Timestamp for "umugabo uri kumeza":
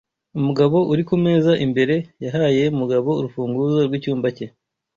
0.37-1.51